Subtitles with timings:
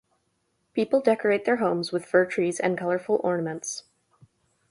[0.73, 3.83] People decorate their homes with fir trees and colorful ornaments.